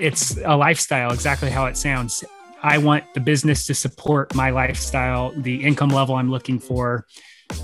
[0.00, 2.24] it's a lifestyle, exactly how it sounds.
[2.62, 7.06] I want the business to support my lifestyle, the income level I'm looking for,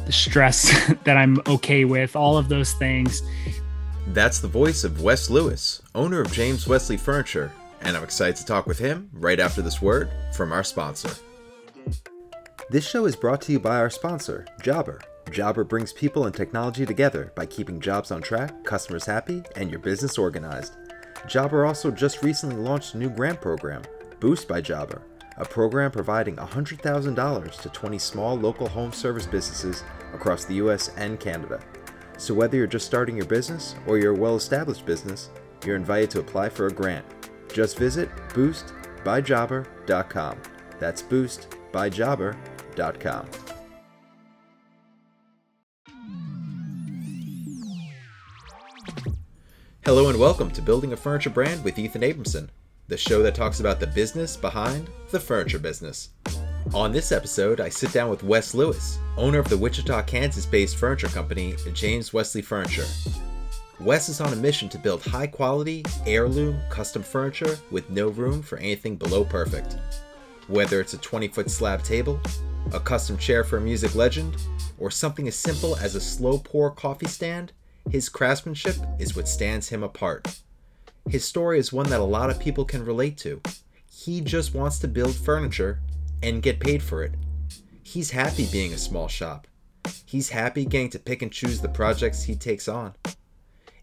[0.07, 3.23] the stress that I'm okay with, all of those things.
[4.09, 8.47] That's the voice of Wes Lewis, owner of James Wesley Furniture, and I'm excited to
[8.47, 11.11] talk with him right after this word from our sponsor.
[12.71, 15.01] This show is brought to you by our sponsor, Jobber.
[15.31, 19.81] Jobber brings people and technology together by keeping jobs on track, customers happy, and your
[19.81, 20.73] business organized.
[21.27, 23.83] Jobber also just recently launched a new grant program,
[24.21, 25.03] Boost by Jobber,
[25.37, 29.83] a program providing $100,000 to 20 small local home service businesses
[30.15, 31.61] across the US and Canada.
[32.19, 35.29] So, whether you're just starting your business or you're a well established business,
[35.65, 37.05] you're invited to apply for a grant.
[37.53, 40.39] Just visit boostbyjobber.com.
[40.79, 43.46] That's boostbyjobber.com.
[49.87, 52.49] Hello and welcome to Building a Furniture Brand with Ethan Abramson,
[52.89, 56.09] the show that talks about the business behind the furniture business.
[56.75, 60.77] On this episode, I sit down with Wes Lewis, owner of the Wichita, Kansas based
[60.77, 62.85] furniture company, James Wesley Furniture.
[63.79, 68.43] Wes is on a mission to build high quality, heirloom, custom furniture with no room
[68.43, 69.77] for anything below perfect.
[70.49, 72.21] Whether it's a 20 foot slab table,
[72.73, 74.37] a custom chair for a music legend,
[74.81, 77.53] or something as simple as a slow pour coffee stand,
[77.91, 80.41] his craftsmanship is what stands him apart.
[81.09, 83.41] His story is one that a lot of people can relate to.
[83.91, 85.81] He just wants to build furniture
[86.23, 87.15] and get paid for it.
[87.83, 89.47] He's happy being a small shop.
[90.05, 92.95] He's happy getting to pick and choose the projects he takes on.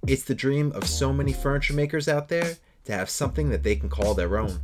[0.06, 3.78] It's the dream of so many furniture makers out there to have something that they
[3.78, 4.60] can call their own.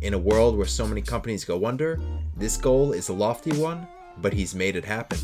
[0.00, 2.00] In a world where so many companies go under,
[2.36, 3.86] this goal is a lofty one,
[4.18, 5.18] but he's made it happen.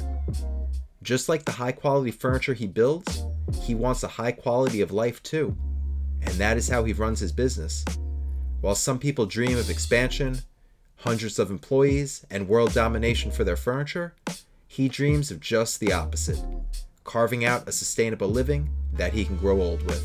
[1.03, 3.25] Just like the high quality furniture he builds,
[3.63, 5.57] he wants a high quality of life too.
[6.23, 7.85] And that is how he runs his business.
[8.61, 10.39] While some people dream of expansion,
[10.97, 14.14] hundreds of employees, and world domination for their furniture,
[14.67, 16.41] he dreams of just the opposite
[17.05, 20.05] carving out a sustainable living that he can grow old with.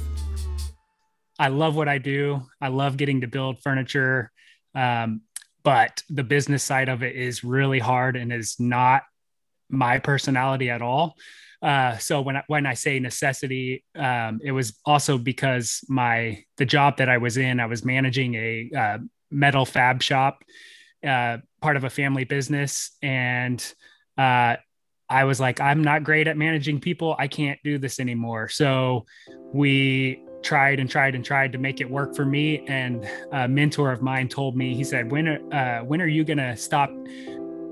[1.38, 2.44] I love what I do.
[2.62, 4.32] I love getting to build furniture.
[4.74, 5.22] Um,
[5.64, 9.04] but the business side of it is really hard and is not
[9.70, 11.16] my personality at all.
[11.64, 16.66] Uh, so when I, when I say necessity, um, it was also because my the
[16.66, 18.98] job that I was in, I was managing a uh,
[19.32, 20.44] metal fab shop,
[21.08, 23.66] uh, part of a family business, and
[24.18, 24.58] uh,
[25.10, 27.16] I was like, I'm not great at managing people.
[27.18, 28.50] I can't do this anymore.
[28.50, 29.06] So
[29.54, 32.66] we tried and tried and tried to make it work for me.
[32.68, 36.58] And a mentor of mine told me, he said, "When uh, when are you gonna
[36.58, 36.92] stop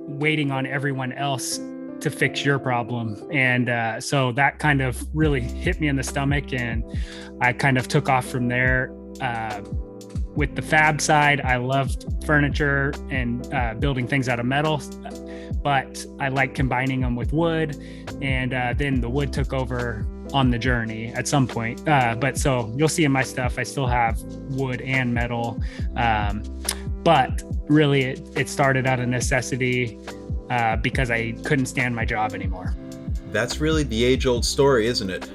[0.07, 1.59] waiting on everyone else
[2.01, 3.28] to fix your problem.
[3.31, 6.53] And uh, so that kind of really hit me in the stomach.
[6.53, 6.84] And
[7.41, 8.94] I kind of took off from there.
[9.22, 9.62] Uh,
[10.35, 14.81] with the fab side, I loved furniture and uh, building things out of metal,
[15.62, 17.75] but I like combining them with wood.
[18.22, 21.85] And uh, then the wood took over on the journey at some point.
[21.88, 25.62] Uh, but so you'll see in my stuff, I still have wood and metal.
[25.97, 26.44] Um,
[27.03, 30.00] but really, it, it started out of necessity
[30.51, 32.75] uh, because I couldn't stand my job anymore.
[33.31, 35.29] That's really the age old story, isn't it?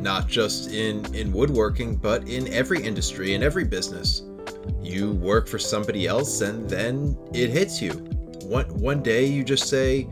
[0.00, 4.22] Not just in, in woodworking, but in every industry, in every business.
[4.80, 7.90] You work for somebody else and then it hits you.
[8.44, 10.02] One, one day you just say,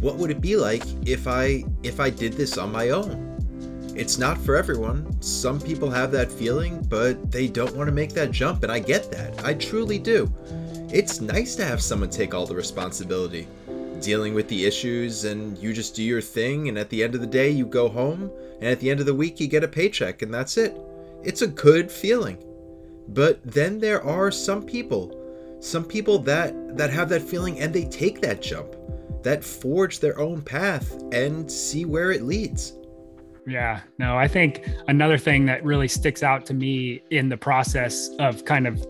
[0.00, 3.28] what would it be like if I if I did this on my own?
[3.94, 5.20] It's not for everyone.
[5.22, 8.78] Some people have that feeling, but they don't want to make that jump, and I
[8.78, 9.44] get that.
[9.44, 10.32] I truly do.
[10.92, 13.46] It's nice to have someone take all the responsibility
[14.00, 17.20] dealing with the issues and you just do your thing and at the end of
[17.20, 18.30] the day you go home
[18.60, 20.76] and at the end of the week you get a paycheck and that's it.
[21.22, 22.38] It's a good feeling.
[23.08, 27.84] But then there are some people, some people that that have that feeling and they
[27.84, 28.74] take that jump,
[29.22, 32.74] that forge their own path and see where it leads.
[33.46, 38.10] Yeah, no, I think another thing that really sticks out to me in the process
[38.18, 38.86] of kind of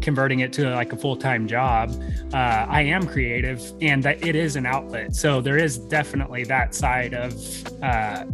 [0.00, 1.90] converting it to like a full-time job
[2.32, 5.14] uh, i am creative and that it is an outlet.
[5.14, 7.34] So there is definitely that side of
[7.82, 8.24] uh,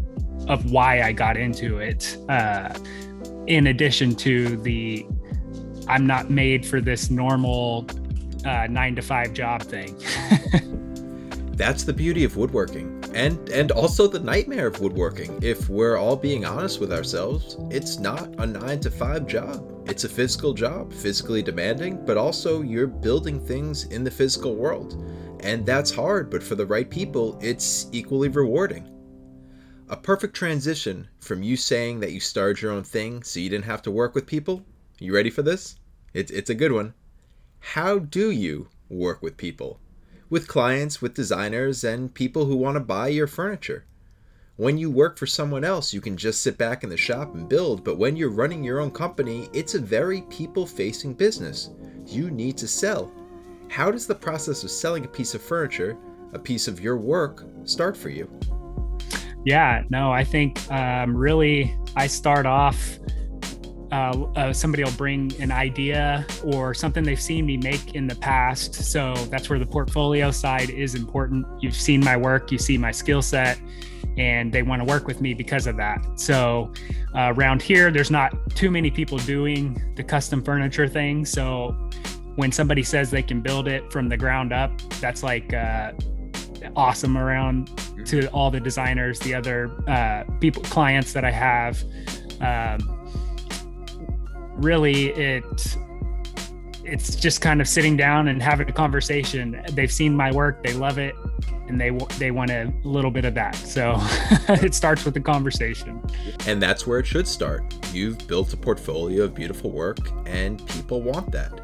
[0.48, 2.76] of why i got into it uh,
[3.46, 5.06] in addition to the
[5.88, 7.86] i'm not made for this normal
[8.44, 9.96] uh, nine to five job thing.
[11.56, 15.38] That's the beauty of woodworking and and also the nightmare of woodworking.
[15.42, 19.68] If we're all being honest with ourselves it's not a 9 to 5 job.
[19.86, 25.04] It's a physical job physically demanding but also you're building things in the physical world.
[25.40, 28.88] And that's hard but for the right people it's equally rewarding.
[29.88, 33.66] A perfect transition from you saying that you started your own thing so you didn't
[33.66, 34.64] have to work with people.
[34.98, 35.76] You ready for this?
[36.14, 36.94] It's it's a good one.
[37.60, 39.80] How do you work with people?
[40.32, 43.84] With clients, with designers, and people who want to buy your furniture.
[44.56, 47.46] When you work for someone else, you can just sit back in the shop and
[47.46, 51.68] build, but when you're running your own company, it's a very people facing business.
[52.06, 53.12] You need to sell.
[53.68, 55.98] How does the process of selling a piece of furniture,
[56.32, 58.26] a piece of your work, start for you?
[59.44, 62.98] Yeah, no, I think um, really I start off.
[63.92, 68.14] Uh, uh, somebody will bring an idea or something they've seen me make in the
[68.14, 68.74] past.
[68.74, 71.44] So that's where the portfolio side is important.
[71.60, 73.60] You've seen my work, you see my skill set,
[74.16, 75.98] and they want to work with me because of that.
[76.18, 76.72] So
[77.14, 81.26] uh, around here, there's not too many people doing the custom furniture thing.
[81.26, 81.76] So
[82.36, 84.70] when somebody says they can build it from the ground up,
[85.02, 85.92] that's like uh,
[86.76, 87.70] awesome around
[88.06, 91.82] to all the designers, the other uh, people, clients that I have.
[92.40, 93.01] Um,
[94.56, 95.76] really, it
[96.84, 99.62] it's just kind of sitting down and having a conversation.
[99.72, 101.14] They've seen my work, they love it,
[101.68, 103.54] and they they want a little bit of that.
[103.54, 103.94] So
[104.48, 106.02] it starts with the conversation.
[106.46, 107.74] And that's where it should start.
[107.92, 111.60] You've built a portfolio of beautiful work, and people want that.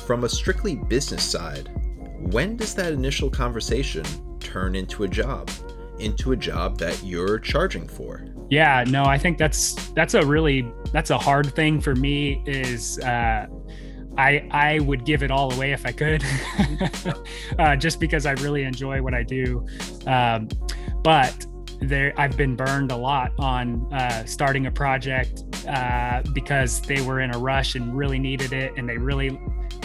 [0.00, 1.70] From a strictly business side,
[2.18, 4.04] when does that initial conversation
[4.40, 5.50] turn into a job?
[5.98, 8.26] Into a job that you're charging for?
[8.50, 12.98] Yeah, no, I think that's that's a really that's a hard thing for me is
[13.00, 13.46] uh
[14.16, 16.24] I I would give it all away if I could,
[17.58, 19.66] uh, just because I really enjoy what I do.
[20.06, 20.48] Um,
[21.02, 21.46] but
[21.80, 27.20] there, I've been burned a lot on uh, starting a project uh, because they were
[27.20, 29.38] in a rush and really needed it, and they really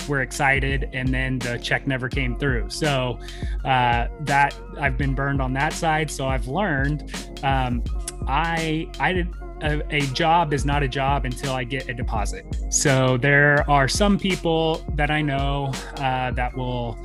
[0.10, 2.70] were excited, and then the check never came through.
[2.70, 3.20] So
[3.64, 6.10] uh, that I've been burned on that side.
[6.12, 7.14] So I've learned
[7.44, 7.84] um,
[8.28, 9.34] I I did.
[9.62, 12.46] A, a, job is not a job until I get a deposit.
[12.70, 16.98] So there are some people that I know uh, that will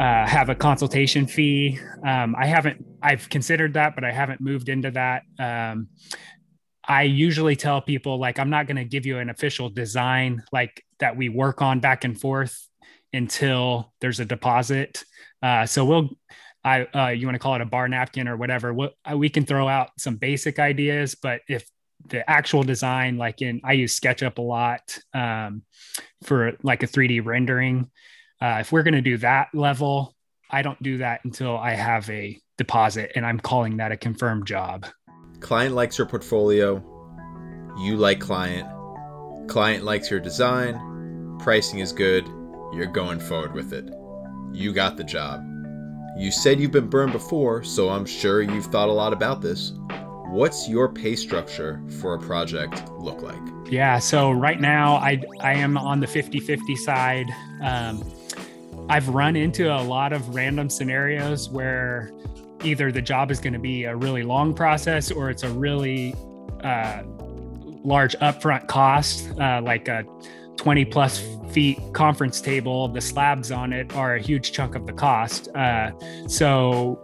[0.00, 1.78] uh, have a consultation fee.
[2.04, 5.22] Um, I haven't, I've considered that, but I haven't moved into that.
[5.38, 5.88] Um,
[6.86, 10.84] I usually tell people like I'm not going to give you an official design like
[11.00, 12.68] that we work on back and forth
[13.12, 15.04] until there's a deposit.
[15.42, 16.10] Uh, so we'll,
[16.64, 18.72] I, uh, you want to call it a bar napkin or whatever.
[18.74, 21.68] we uh, we can throw out some basic ideas, but if
[22.08, 25.62] the actual design, like in, I use SketchUp a lot um,
[26.24, 27.90] for like a 3D rendering.
[28.40, 30.14] Uh, if we're going to do that level,
[30.50, 34.46] I don't do that until I have a deposit, and I'm calling that a confirmed
[34.46, 34.86] job.
[35.40, 36.82] Client likes your portfolio.
[37.78, 38.75] You like client.
[39.48, 41.38] Client likes your design.
[41.38, 42.26] Pricing is good.
[42.72, 43.88] You're going forward with it.
[44.52, 45.44] You got the job.
[46.18, 49.72] You said you've been burned before, so I'm sure you've thought a lot about this.
[50.30, 53.38] What's your pay structure for a project look like?
[53.70, 57.26] Yeah, so right now I I am on the 50-50 side.
[57.62, 58.02] Um,
[58.88, 62.12] I've run into a lot of random scenarios where
[62.64, 66.14] either the job is going to be a really long process or it's a really
[66.62, 67.02] uh,
[67.86, 70.04] large upfront cost, uh, like a
[70.56, 72.88] 20 plus feet conference table.
[72.88, 75.48] The slabs on it are a huge chunk of the cost.
[75.54, 75.92] Uh,
[76.26, 77.00] so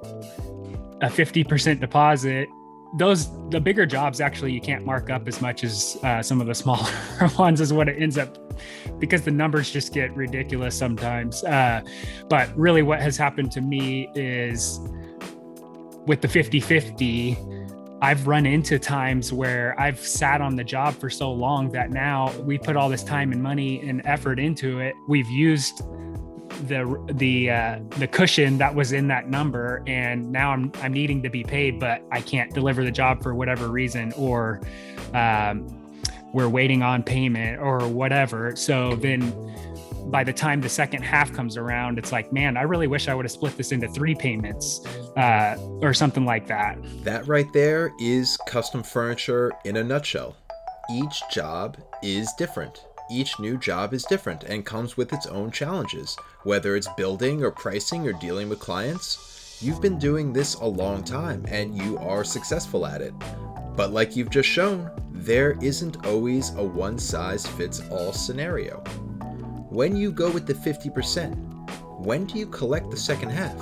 [1.01, 2.49] a 50% deposit
[2.95, 6.47] those the bigger jobs actually you can't mark up as much as uh, some of
[6.47, 6.91] the smaller
[7.39, 8.37] ones is what it ends up
[8.99, 11.81] because the numbers just get ridiculous sometimes uh,
[12.29, 14.79] but really what has happened to me is
[16.07, 17.39] with the 50 50,
[18.03, 22.37] I've run into times where I've sat on the job for so long that now
[22.41, 24.97] we put all this time and money and effort into it.
[25.07, 25.85] We've used
[26.67, 31.23] the the uh, the cushion that was in that number, and now I'm I'm needing
[31.23, 34.61] to be paid, but I can't deliver the job for whatever reason, or
[35.15, 35.69] um,
[36.35, 38.57] we're waiting on payment or whatever.
[38.57, 39.33] So then
[40.11, 43.15] by the time the second half comes around, it's like, man, I really wish I
[43.15, 44.85] would have split this into three payments
[45.17, 46.79] uh, or something like that.
[47.05, 50.37] That right there is custom furniture in a nutshell.
[50.91, 52.85] Each job is different.
[53.11, 57.51] Each new job is different and comes with its own challenges, whether it's building or
[57.51, 59.59] pricing or dealing with clients.
[59.61, 63.15] You've been doing this a long time and you are successful at it.
[63.77, 68.83] But like you've just shown, there isn't always a one size fits all scenario.
[69.73, 71.35] When you go with the 50%,
[72.05, 73.57] when do you collect the second half?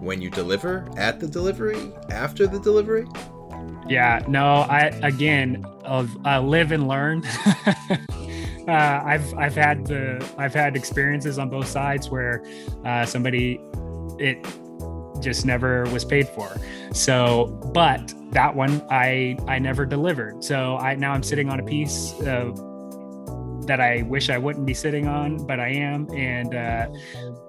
[0.00, 3.06] When you deliver, at the delivery, after the delivery?
[3.88, 7.24] Yeah, no, I again, of uh, live and learn.
[8.66, 12.44] uh, I've I've had the I've had experiences on both sides where
[12.84, 13.60] uh, somebody
[14.18, 14.44] it
[15.20, 16.50] just never was paid for.
[16.92, 20.42] So, but that one I I never delivered.
[20.42, 22.58] So I now I'm sitting on a piece of
[23.66, 26.08] that I wish I wouldn't be sitting on, but I am.
[26.12, 26.88] And uh,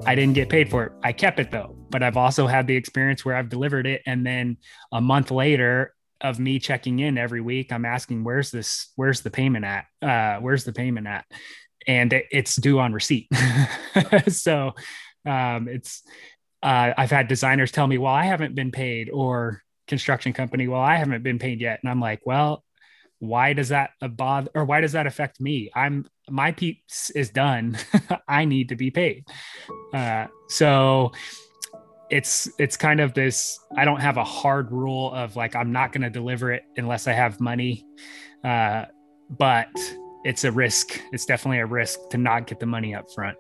[0.06, 0.92] I didn't get paid for it.
[1.04, 1.76] I kept it though.
[1.90, 4.02] But I've also had the experience where I've delivered it.
[4.06, 4.58] And then
[4.92, 9.30] a month later, of me checking in every week, I'm asking, where's this, where's the
[9.30, 9.86] payment at?
[10.02, 11.26] Uh, where's the payment at?
[11.88, 13.28] And it, it's due on receipt.
[14.28, 14.74] so
[15.26, 16.04] um, it's,
[16.64, 20.82] uh, I've had designers tell me, well, I haven't been paid, or construction company, well,
[20.82, 21.80] I haven't been paid yet.
[21.84, 22.64] And I'm like, well,
[23.20, 25.72] why does that bother or why does that affect me?
[25.76, 27.78] I'm my piece is done.
[28.28, 29.26] I need to be paid.
[29.94, 31.12] Uh, so
[32.10, 35.92] it's it's kind of this i don't have a hard rule of like i'm not
[35.92, 37.86] going to deliver it unless i have money
[38.44, 38.86] uh,
[39.32, 39.68] but
[40.24, 43.38] it's a risk it's definitely a risk to not get the money up front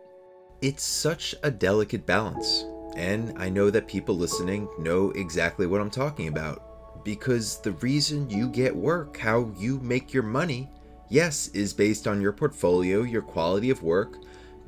[0.62, 2.66] it's such a delicate balance
[2.96, 6.65] and i know that people listening know exactly what i'm talking about
[7.06, 10.70] because the reason you get work how you make your money
[11.08, 14.18] yes is based on your portfolio your quality of work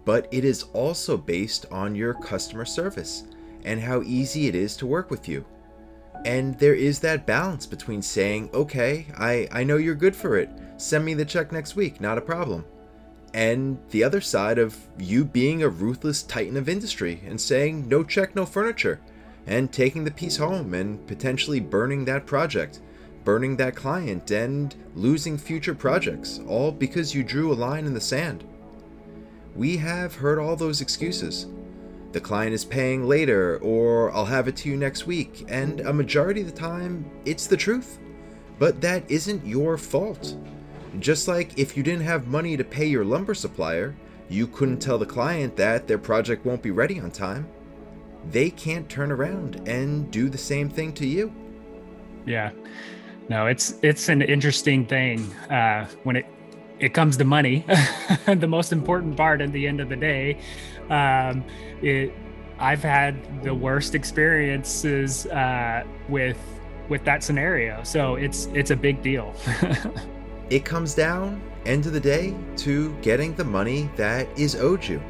[0.07, 3.25] but it is also based on your customer service
[3.65, 5.43] and how easy it is to work with you.
[6.23, 10.49] And there is that balance between saying, okay, I, I know you're good for it,
[10.77, 12.63] send me the check next week, not a problem.
[13.33, 18.01] And the other side of you being a ruthless titan of industry and saying, no
[18.05, 19.01] check, no furniture,
[19.47, 22.81] and taking the piece home and potentially burning that project,
[23.23, 28.01] burning that client, and losing future projects, all because you drew a line in the
[28.01, 28.43] sand.
[29.55, 31.47] We have heard all those excuses
[32.11, 35.93] the client is paying later, or I'll have it to you next week, and a
[35.93, 37.99] majority of the time, it's the truth.
[38.57, 40.35] But that isn't your fault.
[40.99, 43.95] Just like if you didn't have money to pay your lumber supplier,
[44.29, 47.47] you couldn't tell the client that their project won't be ready on time.
[48.29, 51.33] They can't turn around and do the same thing to you.
[52.25, 52.51] Yeah.
[53.29, 55.19] No, it's it's an interesting thing
[55.49, 56.25] uh, when it
[56.79, 57.65] it comes to money,
[58.25, 60.37] the most important part at the end of the day.
[60.89, 61.43] Um,
[61.81, 62.13] it,
[62.59, 66.37] I've had the worst experiences uh, with
[66.89, 69.35] with that scenario, so it's it's a big deal.
[70.49, 75.01] it comes down, end of the day, to getting the money that is owed you,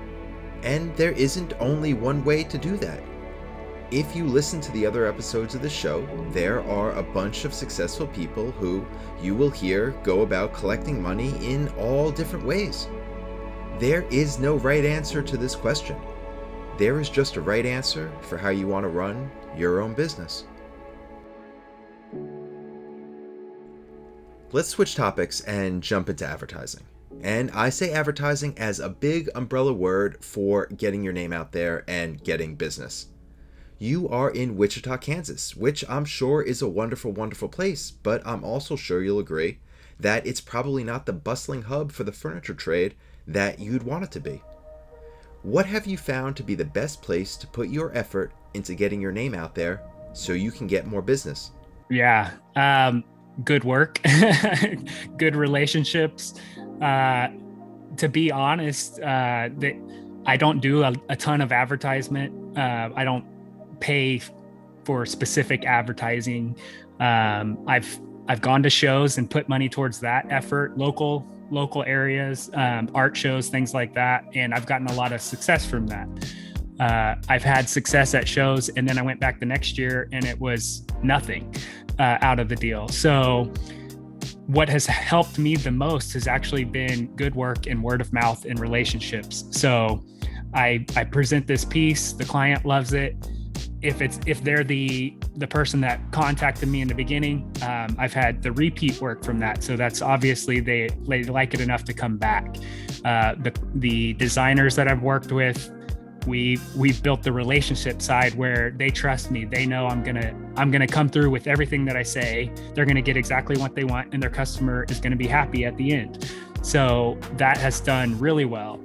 [0.63, 3.01] and there isn't only one way to do that.
[3.89, 7.53] If you listen to the other episodes of the show, there are a bunch of
[7.53, 8.85] successful people who
[9.21, 12.89] you will hear go about collecting money in all different ways.
[13.79, 15.95] There is no right answer to this question.
[16.77, 20.45] There is just a right answer for how you want to run your own business.
[24.51, 26.83] Let's switch topics and jump into advertising.
[27.23, 31.83] And I say advertising as a big umbrella word for getting your name out there
[31.87, 33.07] and getting business
[33.79, 38.43] you are in Wichita, Kansas, which I'm sure is a wonderful, wonderful place, but I'm
[38.43, 39.59] also sure you'll agree
[39.99, 42.95] that it's probably not the bustling hub for the furniture trade
[43.27, 44.41] that you'd want it to be.
[45.43, 49.01] What have you found to be the best place to put your effort into getting
[49.01, 49.81] your name out there
[50.13, 51.51] so you can get more business?
[51.89, 52.31] Yeah.
[52.55, 53.03] Um,
[53.43, 54.01] good work,
[55.17, 56.33] good relationships.
[56.81, 57.29] Uh,
[57.97, 59.75] to be honest, uh, that
[60.25, 62.57] I don't do a, a ton of advertisement.
[62.57, 63.25] Uh, I don't
[63.79, 64.21] pay
[64.83, 66.57] for specific advertising.
[66.99, 72.49] Um, I've I've gone to shows and put money towards that effort, local local areas,
[72.53, 76.07] um, art shows, things like that, and I've gotten a lot of success from that.
[76.79, 80.25] Uh, I've had success at shows, and then I went back the next year, and
[80.25, 81.55] it was nothing
[81.99, 82.87] uh, out of the deal.
[82.89, 83.51] So,
[84.47, 88.45] what has helped me the most has actually been good work and word of mouth
[88.45, 89.45] and relationships.
[89.51, 90.03] So,
[90.53, 93.15] I I present this piece, the client loves it.
[93.81, 98.13] If it's if they're the the person that contacted me in the beginning um, i've
[98.13, 99.63] had the repeat work from that.
[99.63, 102.57] So that's obviously they they like it enough to come back.
[103.05, 105.71] Uh, the the designers that i've worked with
[106.27, 110.69] we we've built the relationship side where they trust me they know i'm gonna i'm
[110.69, 114.13] gonna come through with everything that i say they're gonna get exactly what they want
[114.13, 116.29] and their customer is gonna be happy at the end
[116.61, 118.79] so that has done really well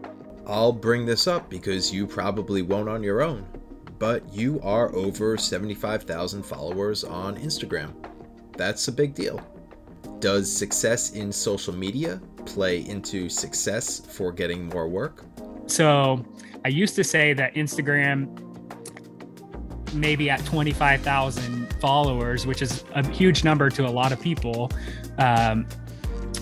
[0.47, 3.47] i'll bring this up because you probably won't on your own
[4.03, 7.95] but you are over 75,000 followers on Instagram.
[8.57, 9.41] That's a big deal.
[10.19, 15.25] Does success in social media play into success for getting more work?
[15.69, 16.27] So,
[16.65, 18.39] I used to say that Instagram
[19.95, 24.71] maybe at 25,000 followers, which is a huge number to a lot of people.
[25.19, 25.67] Um,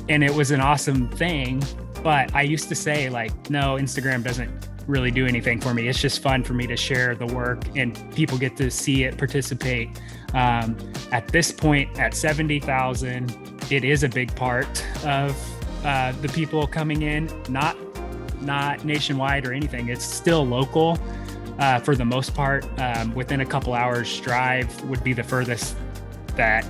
[0.08, 1.62] and it was an awesome thing.
[2.02, 4.50] But I used to say, like, no, Instagram doesn't
[4.86, 5.88] really do anything for me.
[5.88, 9.18] It's just fun for me to share the work and people get to see it,
[9.18, 9.88] participate.
[10.34, 10.76] Um,
[11.12, 15.36] at this point, at 70,000, it is a big part of
[15.84, 17.76] uh, the people coming in, not
[18.42, 19.88] not nationwide or anything.
[19.88, 20.98] It's still local
[21.58, 22.66] uh, for the most part.
[22.80, 25.76] Um, within a couple hours drive would be the furthest
[26.36, 26.66] that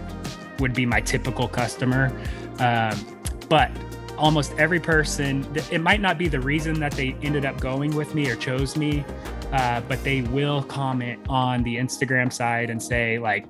[0.58, 2.12] would be my typical customer.
[2.58, 3.70] Um, but
[4.18, 8.14] almost every person, it might not be the reason that they ended up going with
[8.14, 9.04] me or chose me,
[9.52, 13.46] uh, but they will comment on the Instagram side and say, like,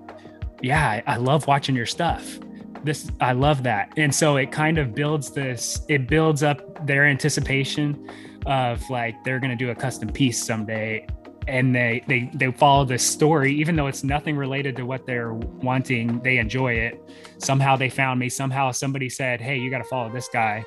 [0.63, 2.39] yeah, I love watching your stuff.
[2.85, 3.93] This, I love that.
[3.97, 8.09] And so it kind of builds this, it builds up their anticipation
[8.47, 11.07] of like, they're going to do a custom piece someday.
[11.49, 15.33] And they they they follow this story even though it's nothing related to what they're
[15.33, 17.03] wanting they enjoy it.
[17.39, 18.29] Somehow they found me.
[18.29, 20.65] Somehow somebody said hey you got to follow this guy.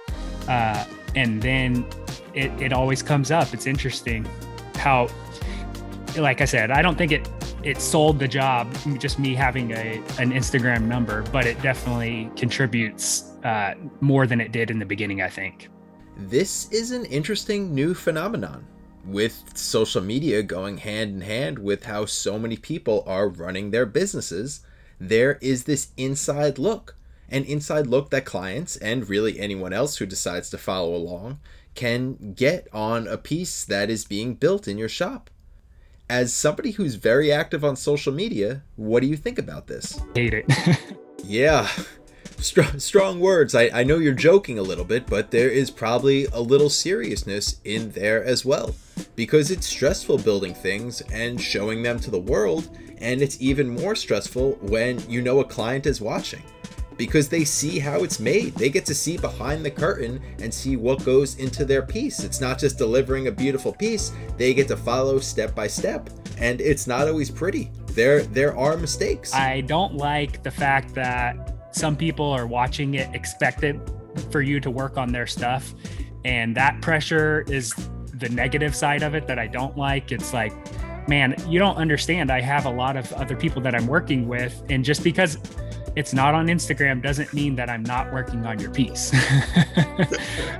[0.50, 0.84] Uh,
[1.16, 1.86] and then
[2.34, 3.54] it, it always comes up.
[3.54, 4.28] It's interesting
[4.76, 5.08] how
[6.18, 7.28] like i said i don't think it
[7.64, 13.32] it sold the job just me having a an instagram number but it definitely contributes
[13.44, 15.70] uh, more than it did in the beginning i think
[16.18, 18.66] this is an interesting new phenomenon
[19.06, 23.86] with social media going hand in hand with how so many people are running their
[23.86, 24.62] businesses,
[25.00, 26.96] there is this inside look.
[27.30, 31.40] An inside look that clients and really anyone else who decides to follow along
[31.76, 35.30] can get on a piece that is being built in your shop.
[36.14, 40.00] As somebody who's very active on social media, what do you think about this?
[40.14, 40.46] Hate it.
[41.24, 41.68] yeah,
[42.38, 43.56] strong, strong words.
[43.56, 47.60] I, I know you're joking a little bit, but there is probably a little seriousness
[47.64, 48.76] in there as well.
[49.16, 53.96] Because it's stressful building things and showing them to the world, and it's even more
[53.96, 56.44] stressful when you know a client is watching.
[56.98, 58.56] Because they see how it's made.
[58.56, 62.24] They get to see behind the curtain and see what goes into their piece.
[62.24, 66.10] It's not just delivering a beautiful piece, they get to follow step by step.
[66.38, 67.72] And it's not always pretty.
[67.88, 69.34] There there are mistakes.
[69.34, 73.80] I don't like the fact that some people are watching it expected
[74.32, 75.74] for you to work on their stuff
[76.26, 77.74] and that pressure is
[78.14, 80.54] the negative side of it that i don't like it's like
[81.10, 84.64] man you don't understand i have a lot of other people that i'm working with
[84.70, 85.38] and just because
[85.96, 89.12] it's not on instagram doesn't mean that i'm not working on your piece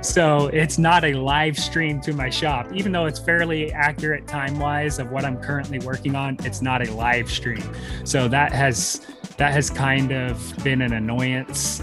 [0.00, 4.58] so it's not a live stream to my shop even though it's fairly accurate time
[4.58, 7.62] wise of what i'm currently working on it's not a live stream
[8.04, 11.82] so that has that has kind of been an annoyance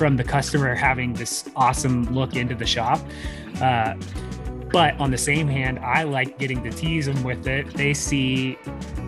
[0.00, 3.00] from the customer having this awesome look into the shop.
[3.60, 3.94] Uh,
[4.72, 7.66] but on the same hand, I like getting to tease them with it.
[7.74, 8.56] They see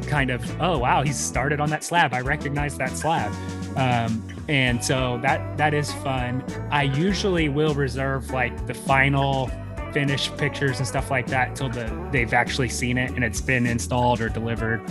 [0.06, 2.12] kind of, oh wow, he's started on that slab.
[2.12, 3.32] I recognize that slab.
[3.76, 6.44] Um, and so that that is fun.
[6.70, 9.50] I usually will reserve like the final
[9.92, 13.66] finished pictures and stuff like that until the they've actually seen it and it's been
[13.66, 14.82] installed or delivered.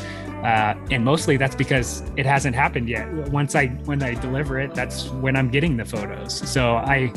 [0.43, 3.07] Uh, and mostly that's because it hasn't happened yet.
[3.29, 6.49] Once I when I deliver it, that's when I'm getting the photos.
[6.49, 7.11] So I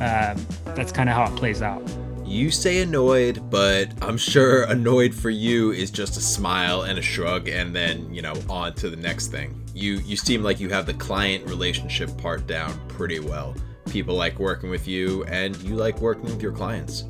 [0.00, 0.36] uh,
[0.74, 1.82] that's kind of how it plays out.
[2.24, 7.02] You say annoyed, but I'm sure annoyed for you is just a smile and a
[7.02, 9.61] shrug, and then you know on to the next thing.
[9.74, 13.54] You you seem like you have the client relationship part down pretty well.
[13.90, 17.04] People like working with you, and you like working with your clients.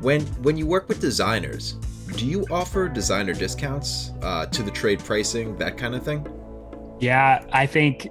[0.00, 1.76] When when you work with designers,
[2.16, 6.26] do you offer designer discounts uh, to the trade pricing, that kind of thing?
[7.00, 8.08] Yeah, I think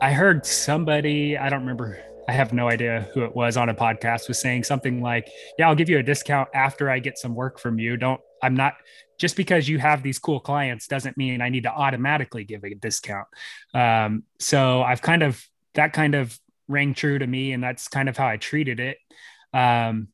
[0.00, 3.74] I heard somebody, I don't remember, I have no idea who it was on a
[3.74, 7.34] podcast, was saying something like, Yeah, I'll give you a discount after I get some
[7.34, 7.96] work from you.
[7.96, 8.74] Don't, I'm not,
[9.20, 12.74] just because you have these cool clients doesn't mean I need to automatically give a
[12.74, 13.28] discount.
[13.74, 18.08] Um, so I've kind of, that kind of rang true to me, and that's kind
[18.08, 18.96] of how I treated it.
[19.52, 20.08] Um,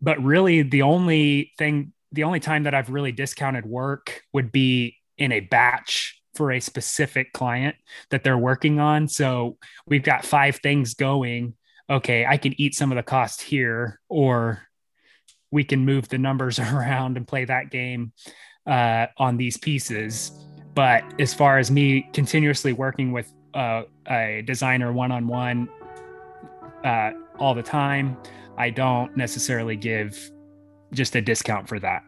[0.00, 4.96] but really the only thing the only time that I've really discounted work would be
[5.18, 7.76] in a batch for a specific client
[8.10, 9.08] that they're working on.
[9.08, 11.54] So we've got five things going.
[11.90, 14.67] Okay, I can eat some of the cost here, or
[15.50, 18.12] we can move the numbers around and play that game
[18.66, 20.32] uh, on these pieces.
[20.74, 25.68] But as far as me continuously working with uh, a designer one on one
[27.38, 28.16] all the time,
[28.56, 30.30] I don't necessarily give
[30.92, 32.02] just a discount for that.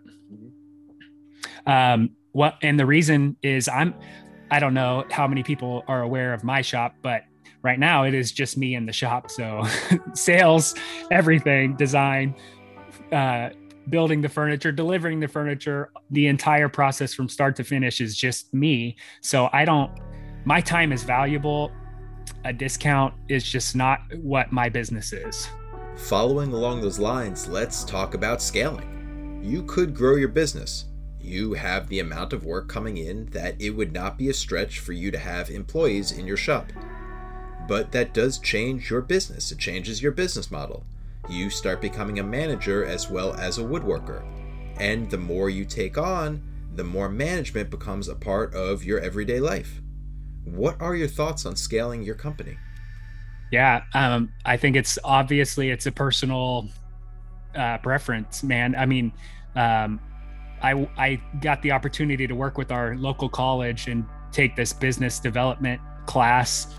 [1.66, 3.94] Um, what and the reason is I'm
[4.50, 7.22] I don't know how many people are aware of my shop, but
[7.62, 9.31] right now it is just me in the shop.
[9.31, 9.64] So
[10.14, 10.74] sales,
[11.11, 12.35] everything, design,
[13.12, 13.51] uh,
[13.88, 18.53] building the furniture, delivering the furniture, the entire process from start to finish is just
[18.55, 18.96] me.
[19.20, 19.90] So I don't
[20.44, 21.70] my time is valuable.
[22.44, 25.49] A discount is just not what my business is.
[25.96, 29.40] Following along those lines, let's talk about scaling.
[29.42, 30.87] You could grow your business.
[31.20, 34.79] You have the amount of work coming in that it would not be a stretch
[34.79, 36.73] for you to have employees in your shop.
[37.68, 39.53] but that does change your business.
[39.53, 40.85] It changes your business model.
[41.31, 44.25] You start becoming a manager as well as a woodworker.
[44.79, 46.43] And the more you take on,
[46.75, 49.81] the more management becomes a part of your everyday life.
[50.45, 52.59] What are your thoughts on scaling your company?
[53.53, 56.69] Yeah, um, I think it's obviously it's a personal
[57.55, 58.75] uh, preference, man.
[58.75, 59.12] I mean,
[59.55, 60.01] um,
[60.62, 65.19] I I got the opportunity to work with our local college and take this business
[65.19, 66.75] development class.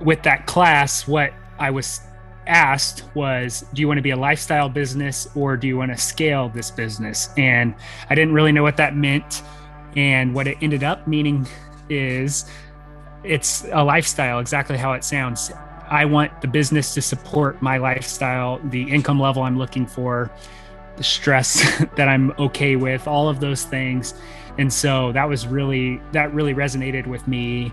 [0.00, 2.00] With that class, what I was
[2.48, 5.98] asked was, Do you want to be a lifestyle business or do you want to
[5.98, 7.30] scale this business?
[7.36, 7.74] And
[8.10, 9.42] I didn't really know what that meant.
[9.96, 11.46] And what it ended up meaning
[11.88, 12.46] is
[13.24, 15.52] it's a lifestyle, exactly how it sounds.
[15.88, 20.30] I want the business to support my lifestyle, the income level I'm looking for,
[20.96, 24.14] the stress that I'm okay with, all of those things.
[24.58, 27.72] And so that was really, that really resonated with me.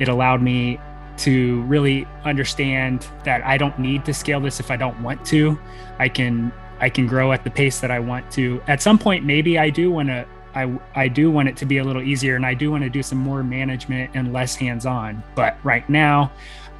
[0.00, 0.78] It allowed me
[1.18, 5.58] to really understand that I don't need to scale this if I don't want to.
[5.98, 8.60] I can, I can grow at the pace that I want to.
[8.66, 11.78] At some point, maybe I do want to I, I do want it to be
[11.78, 14.86] a little easier and I do want to do some more management and less hands
[14.86, 15.22] on.
[15.34, 16.30] But right now,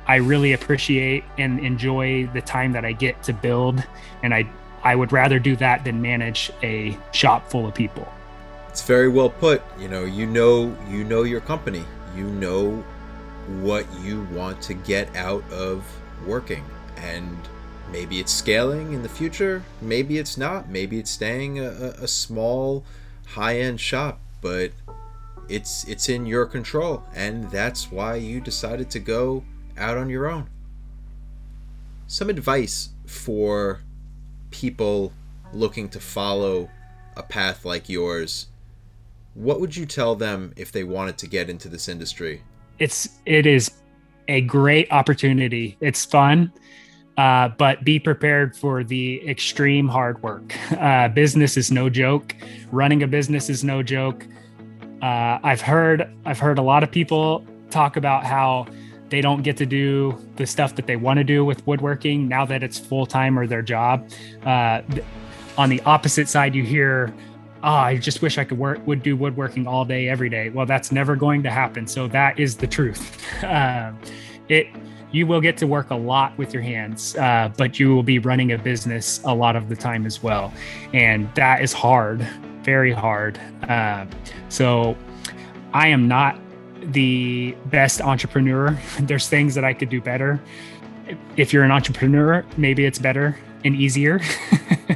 [0.07, 3.83] I really appreciate and enjoy the time that I get to build.
[4.23, 4.49] And I,
[4.83, 8.07] I would rather do that than manage a shop full of people.
[8.69, 9.63] It's very well put.
[9.79, 11.85] You know, you know, you know your company.
[12.17, 12.85] You know
[13.63, 15.85] what you want to get out of
[16.27, 16.65] working.
[16.97, 17.37] And
[17.91, 19.63] maybe it's scaling in the future.
[19.81, 20.69] Maybe it's not.
[20.69, 22.85] Maybe it's staying a, a small,
[23.27, 24.21] high-end shop.
[24.41, 24.73] But
[25.49, 29.45] it's it's in your control, and that's why you decided to go
[29.77, 30.49] out on your own.
[32.07, 33.81] Some advice for
[34.51, 35.13] people
[35.53, 36.71] looking to follow
[37.17, 38.47] a path like yours.
[39.35, 42.43] What would you tell them if they wanted to get into this industry?
[42.79, 43.71] It's it is
[44.29, 45.77] a great opportunity.
[45.81, 46.53] It's fun.
[47.17, 50.55] Uh, but be prepared for the extreme hard work.
[50.73, 52.35] Uh, business is no joke.
[52.73, 54.27] Running a business is no joke.
[55.01, 58.67] Uh, I've heard I've heard a lot of people talk about how
[59.11, 62.45] they don't get to do the stuff that they want to do with woodworking now
[62.47, 64.09] that it's full time or their job.
[64.45, 64.83] Uh,
[65.57, 67.15] on the opposite side, you hear,
[67.65, 70.67] "Oh, I just wish I could work would do woodworking all day, every day." Well,
[70.67, 71.87] that's never going to happen.
[71.87, 73.43] So that is the truth.
[73.43, 73.93] Uh,
[74.49, 74.69] it
[75.11, 78.19] you will get to work a lot with your hands, uh, but you will be
[78.19, 80.53] running a business a lot of the time as well,
[80.93, 82.27] and that is hard,
[82.63, 83.39] very hard.
[83.69, 84.07] Uh,
[84.49, 84.97] so
[85.73, 86.39] I am not
[86.93, 88.79] the best entrepreneur.
[89.01, 90.41] There's things that I could do better.
[91.37, 94.21] If you're an entrepreneur, maybe it's better and easier.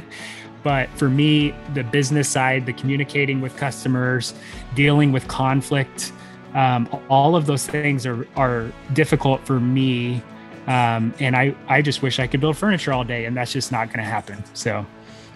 [0.69, 4.35] but for me, the business side, the communicating with customers,
[4.75, 6.13] dealing with conflict,
[6.53, 10.21] um, all of those things are, are difficult for me.
[10.67, 13.71] Um, and I, I just wish I could build furniture all day, and that's just
[13.71, 14.43] not going to happen.
[14.53, 14.85] So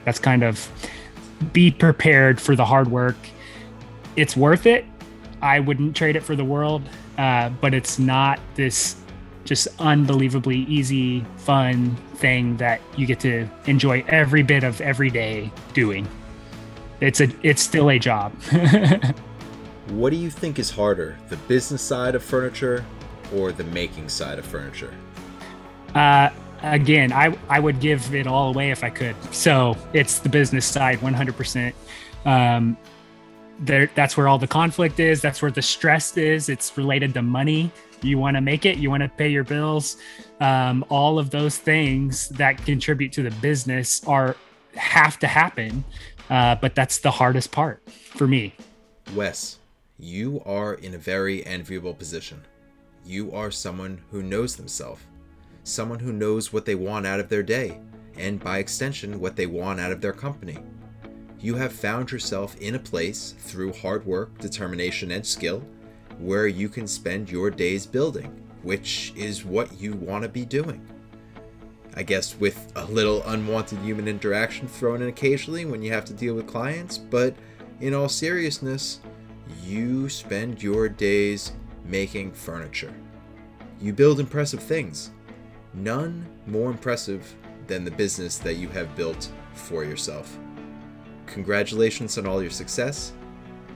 [0.06, 0.69] that's kind of
[1.52, 3.17] be prepared for the hard work.
[4.15, 4.86] It's worth it
[5.41, 6.84] I wouldn't trade it for the world,
[7.17, 8.96] uh, but it's not this
[9.45, 15.51] just unbelievably easy, fun thing that you get to enjoy every bit of every day
[15.73, 16.08] doing.
[17.01, 18.34] It's a it's still a job.
[19.89, 22.86] what do you think is harder, the business side of furniture
[23.36, 24.93] or the making side of furniture?
[25.93, 26.29] Uh,
[26.62, 29.15] again, I I would give it all away if I could.
[29.34, 31.73] So it's the business side, 100%.
[32.25, 32.77] Um,
[33.60, 37.21] there that's where all the conflict is that's where the stress is it's related to
[37.21, 37.71] money
[38.04, 39.98] you want to make it you want to pay your bills.
[40.39, 44.36] Um, all of those things that contribute to the business are
[44.76, 45.84] have to happen
[46.30, 48.54] uh, but that's the hardest part for me.
[49.16, 49.60] Wes
[50.00, 52.42] you are in a very enviable position.
[53.06, 55.04] You are someone who knows themselves
[55.63, 57.80] someone who knows what they want out of their day
[58.18, 60.58] and by extension what they want out of their company.
[61.39, 65.63] You have found yourself in a place through hard work, determination, and skill
[66.19, 70.86] where you can spend your days building, which is what you want to be doing.
[71.95, 76.13] I guess with a little unwanted human interaction thrown in occasionally when you have to
[76.13, 77.36] deal with clients, but
[77.82, 78.99] in all seriousness,
[79.63, 81.52] you spend your days
[81.86, 82.93] making furniture.
[83.80, 85.12] You build impressive things,
[85.73, 87.36] none more impressive
[87.67, 90.38] than the business that you have built for yourself.
[91.26, 93.13] Congratulations on all your success,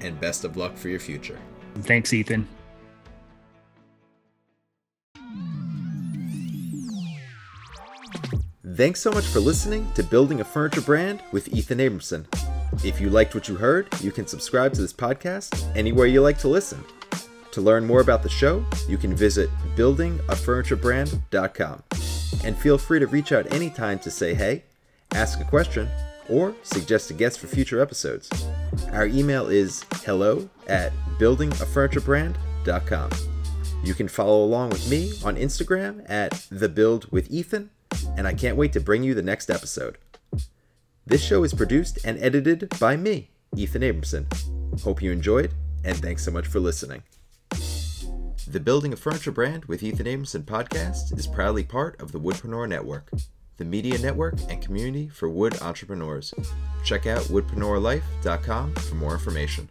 [0.02, 1.40] and best of luck for your future.
[1.84, 2.48] Thanks, Ethan.
[8.76, 12.26] Thanks so much for listening to Building a Furniture Brand with Ethan Abramson.
[12.86, 16.38] If you liked what you heard, you can subscribe to this podcast anywhere you like
[16.40, 16.84] to listen.
[17.54, 21.84] To learn more about the show, you can visit buildingafurniturebrand.com.
[22.44, 24.64] And feel free to reach out anytime to say hey,
[25.14, 25.90] ask a question,
[26.30, 28.30] or suggest a guest for future episodes.
[28.92, 33.10] Our email is hello at buildingafurniturebrand.com.
[33.84, 37.70] You can follow along with me on Instagram at the build with Ethan,
[38.18, 39.98] and I can't wait to bring you the next episode.
[41.06, 44.26] This show is produced and edited by me, Ethan Abramson.
[44.82, 45.54] Hope you enjoyed,
[45.86, 47.04] and thanks so much for listening.
[48.46, 52.68] The Building a Furniture Brand with Ethan Abramson podcast is proudly part of the Woodpreneur
[52.68, 53.10] Network,
[53.58, 56.34] the media network and community for wood entrepreneurs.
[56.84, 59.70] Check out woodpreneurlife.com for more information.